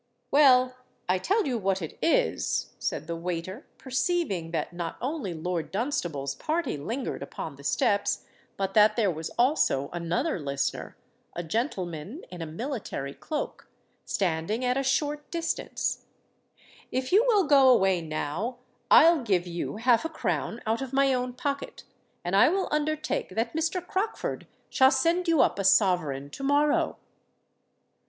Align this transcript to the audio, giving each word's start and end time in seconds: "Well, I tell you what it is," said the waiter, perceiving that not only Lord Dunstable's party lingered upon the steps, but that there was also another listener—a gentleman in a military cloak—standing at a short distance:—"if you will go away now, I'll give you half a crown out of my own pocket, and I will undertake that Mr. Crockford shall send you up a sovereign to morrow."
"Well, 0.31 0.77
I 1.07 1.19
tell 1.19 1.45
you 1.45 1.59
what 1.59 1.79
it 1.79 1.95
is," 2.01 2.73
said 2.79 3.05
the 3.05 3.15
waiter, 3.15 3.67
perceiving 3.77 4.49
that 4.49 4.73
not 4.73 4.97
only 4.99 5.31
Lord 5.35 5.69
Dunstable's 5.69 6.33
party 6.33 6.75
lingered 6.75 7.21
upon 7.21 7.55
the 7.55 7.63
steps, 7.63 8.25
but 8.57 8.73
that 8.73 8.95
there 8.95 9.11
was 9.11 9.29
also 9.37 9.91
another 9.93 10.39
listener—a 10.39 11.43
gentleman 11.43 12.25
in 12.31 12.41
a 12.41 12.47
military 12.47 13.13
cloak—standing 13.13 14.65
at 14.65 14.75
a 14.75 14.81
short 14.81 15.29
distance:—"if 15.29 16.01
you 17.11 17.23
will 17.27 17.43
go 17.43 17.69
away 17.69 18.01
now, 18.01 18.57
I'll 18.89 19.21
give 19.21 19.45
you 19.45 19.75
half 19.75 20.03
a 20.03 20.09
crown 20.09 20.63
out 20.65 20.81
of 20.81 20.93
my 20.93 21.13
own 21.13 21.33
pocket, 21.33 21.83
and 22.25 22.35
I 22.35 22.49
will 22.49 22.67
undertake 22.71 23.35
that 23.35 23.53
Mr. 23.53 23.85
Crockford 23.85 24.47
shall 24.67 24.89
send 24.89 25.27
you 25.27 25.41
up 25.43 25.59
a 25.59 25.63
sovereign 25.63 26.31
to 26.31 26.41
morrow." 26.43 26.97